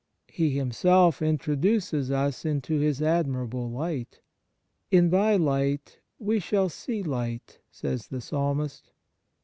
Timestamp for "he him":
0.27-0.71